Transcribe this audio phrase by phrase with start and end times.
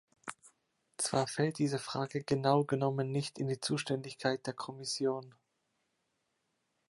[0.97, 5.35] Zwar fällt diese Frage genau genommen nicht in die Zuständigkeit der Kommission.